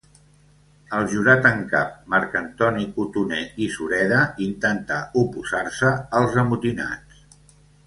[0.99, 7.25] El Jurat en Cap Marc Antoni Cotoner i Sureda intentà oposar-se als amotinats.